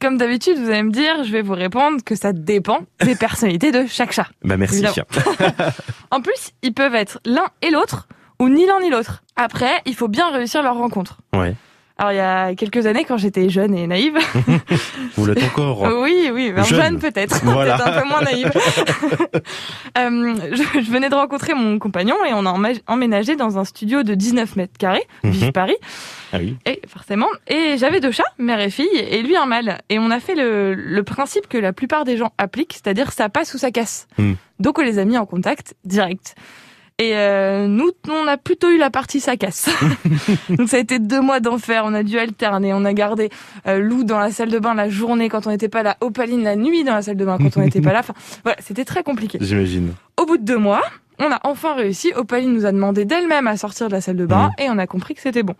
[0.00, 3.72] Comme d'habitude, vous allez me dire, je vais vous répondre que ça dépend des personnalités
[3.72, 4.26] de chaque chat.
[4.44, 4.84] Bah merci.
[6.10, 8.06] En plus, ils peuvent être l'un et l'autre,
[8.38, 9.22] ou ni l'un ni l'autre.
[9.36, 11.18] Après, il faut bien réussir leur rencontre.
[11.34, 11.54] Ouais.
[11.98, 14.18] Alors, il y a quelques années, quand j'étais jeune et naïve,
[15.16, 15.80] Vous l'êtes encore.
[16.02, 16.80] oui, oui, alors Jeune.
[16.82, 17.76] jeune, peut-être, Voilà.
[17.78, 18.52] peut-être un peu moins naïve.
[19.98, 22.54] Euh, je, je venais de rencontrer mon compagnon et on a
[22.86, 25.52] emménagé dans un studio de 19 mètres carrés, vive Mhm.
[25.52, 25.76] Paris.
[26.32, 26.56] Ah oui.
[26.66, 29.78] Et forcément, et j'avais deux chats, mère et fille, et lui un mâle.
[29.88, 33.28] Et on a fait le, le principe que la plupart des gens appliquent, c'est-à-dire ça
[33.28, 34.08] passe ou ça casse.
[34.18, 34.34] Hmm.
[34.58, 36.34] Donc on les a mis en contact direct.
[36.98, 39.68] Et euh, nous, on a plutôt eu la partie ça casse.
[40.48, 41.82] Donc ça a été deux mois d'enfer.
[41.84, 42.72] On a dû alterner.
[42.72, 43.28] On a gardé
[43.66, 46.42] euh, Lou dans la salle de bain la journée quand on n'était pas là, Opaline
[46.42, 48.00] la nuit dans la salle de bain quand on n'était pas là.
[48.06, 48.14] Enfin,
[48.44, 49.38] voilà, c'était très compliqué.
[49.40, 49.92] J'imagine.
[50.16, 50.82] Au bout de deux mois,
[51.18, 52.12] on a enfin réussi.
[52.14, 54.86] Opaline nous a demandé d'elle-même à sortir de la salle de bain et on a
[54.86, 55.54] compris que c'était bon.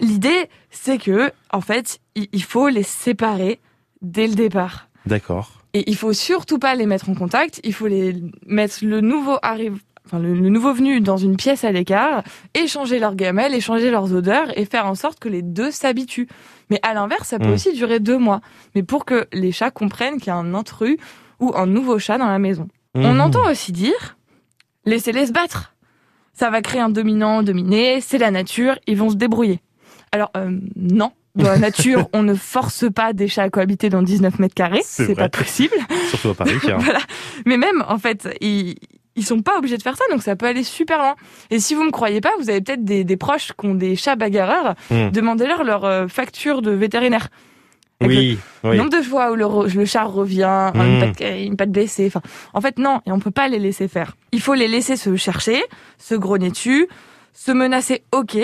[0.00, 3.60] L'idée, c'est que, en fait, il faut les séparer
[4.02, 4.88] dès le départ.
[5.06, 5.52] D'accord.
[5.74, 7.60] Et il faut surtout pas les mettre en contact.
[7.64, 11.64] Il faut les mettre le nouveau arrive, enfin le, le nouveau venu dans une pièce
[11.64, 12.22] à l'écart,
[12.54, 16.28] échanger leurs gamelles, échanger leurs odeurs et faire en sorte que les deux s'habituent.
[16.70, 17.52] Mais à l'inverse, ça peut Mm.
[17.52, 18.40] aussi durer deux mois.
[18.74, 20.96] Mais pour que les chats comprennent qu'il y a un intrus
[21.40, 22.68] ou un nouveau chat dans la maison.
[22.94, 23.20] On Mhm.
[23.20, 24.16] entend aussi dire
[24.86, 25.74] laissez-les se battre.
[26.32, 29.60] Ça va créer un dominant, dominé, c'est la nature, ils vont se débrouiller.
[30.16, 31.12] Alors, euh, non.
[31.34, 34.80] Dans la nature, on ne force pas des chats à cohabiter dans 19 mètres carrés,
[34.84, 35.74] C'est pas possible.
[36.08, 36.52] Surtout à Paris.
[36.62, 37.00] voilà.
[37.44, 38.74] Mais même, en fait, ils,
[39.16, 41.14] ils sont pas obligés de faire ça, donc ça peut aller super loin.
[41.50, 43.96] Et si vous me croyez pas, vous avez peut-être des, des proches qui ont des
[43.96, 45.10] chats bagarreurs, Hmm.
[45.10, 47.28] demandez-leur leur euh, facture de vétérinaire.
[48.02, 48.38] Oui.
[48.64, 48.76] le Oui.
[48.78, 50.80] nombre de fois où le, chat revient, Mm.
[50.80, 52.06] une, patte, une patte blessée.
[52.08, 52.20] Enfin,
[52.54, 54.16] en fait, non, et on peut pas les laisser faire.
[54.32, 55.62] Il faut les laisser se chercher,
[55.98, 56.88] se grogner dessus,
[57.34, 58.36] se menacer, ok,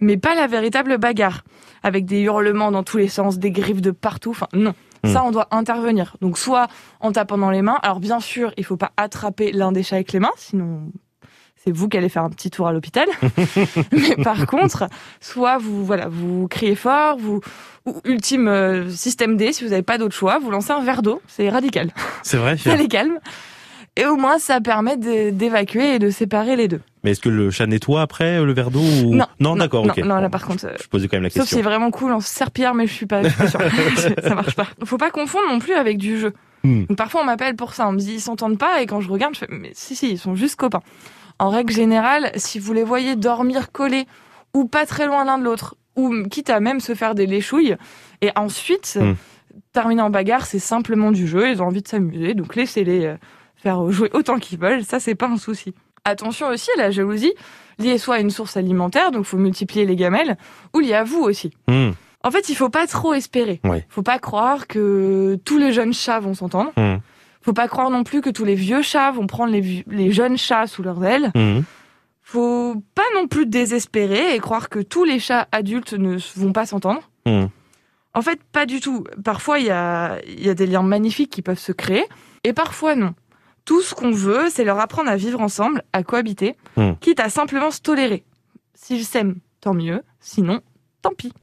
[0.00, 1.44] mais pas la véritable bagarre,
[1.82, 4.30] avec des hurlements dans tous les sens, des griffes de partout.
[4.30, 4.74] Enfin, non.
[5.04, 5.12] Mm.
[5.12, 6.16] Ça, on doit intervenir.
[6.20, 6.68] Donc, soit
[7.00, 7.78] en tapant dans les mains.
[7.82, 10.90] Alors, bien sûr, il faut pas attraper l'un des chats avec les mains, sinon
[11.62, 13.06] c'est vous qui allez faire un petit tour à l'hôpital.
[13.92, 14.88] Mais par contre,
[15.20, 17.40] soit vous voilà, vous criez fort, vous
[17.86, 21.02] ou ultime euh, système D, si vous n'avez pas d'autre choix, vous lancez un verre
[21.02, 21.90] d'eau, c'est radical.
[22.22, 22.56] C'est vrai.
[22.58, 23.18] Ça les calme.
[23.96, 26.80] Et au moins, ça permet d'évacuer et de séparer les deux.
[27.02, 29.14] Mais est-ce que le chat nettoie après euh, le verre d'eau ou...
[29.40, 29.84] Non, d'accord.
[29.86, 29.98] non, ok.
[30.04, 31.70] non, là par contre, euh, Je posais quand même la sauf si c'est question.
[31.70, 33.60] vraiment cool en serpillère, mais je suis pas, je suis pas sûre.
[34.22, 34.68] ça marche pas.
[34.84, 36.32] Faut pas confondre non plus avec du jeu.
[36.62, 36.84] Hmm.
[36.84, 37.88] Donc, parfois, on m'appelle pour ça.
[37.88, 38.80] On me dit, ils s'entendent pas.
[38.82, 40.82] Et quand je regarde, je fais, mais si, si, ils sont juste copains.
[41.38, 44.06] En règle générale, si vous les voyez dormir collés
[44.54, 47.76] ou pas très loin l'un de l'autre, ou quitte à même se faire des léchouilles,
[48.20, 49.14] et ensuite, Hmm.
[49.72, 51.48] terminer en bagarre, c'est simplement du jeu.
[51.50, 52.34] Ils ont envie de s'amuser.
[52.34, 53.14] Donc, laissez-les euh,
[53.62, 54.84] faire jouer autant qu'ils veulent.
[54.84, 55.74] Ça, c'est pas un souci.
[56.04, 57.34] Attention aussi à la jalousie,
[57.78, 60.36] liée soit à une source alimentaire, donc faut multiplier les gamelles,
[60.74, 61.52] ou liée à vous aussi.
[61.68, 61.90] Hmm.
[62.22, 63.60] En fait, il faut pas trop espérer.
[63.64, 63.86] Ouais.
[63.88, 66.72] Faut pas croire que tous les jeunes chats vont s'entendre.
[66.76, 66.96] Hmm.
[67.42, 70.10] Faut pas croire non plus que tous les vieux chats vont prendre les, vieux- les
[70.12, 71.30] jeunes chats sous leurs ailes.
[71.34, 71.60] Hmm.
[72.22, 76.64] Faut pas non plus désespérer et croire que tous les chats adultes ne vont pas
[76.66, 77.02] s'entendre.
[77.26, 77.46] Hmm.
[78.14, 79.04] En fait, pas du tout.
[79.24, 82.04] Parfois, il y a, il y a des liens magnifiques qui peuvent se créer,
[82.44, 83.14] et parfois non.
[83.64, 86.92] Tout ce qu'on veut, c'est leur apprendre à vivre ensemble, à cohabiter, Hmm.
[87.00, 88.24] quitte à simplement se tolérer.
[88.74, 90.02] S'ils s'aiment, tant mieux.
[90.20, 90.60] Sinon,
[91.02, 91.32] tant pis.